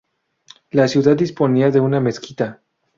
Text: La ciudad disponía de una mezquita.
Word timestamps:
La 0.71 0.87
ciudad 0.87 1.15
disponía 1.15 1.69
de 1.69 1.79
una 1.79 1.99
mezquita. 1.99 2.63